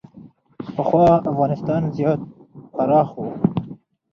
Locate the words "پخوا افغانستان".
0.75-1.81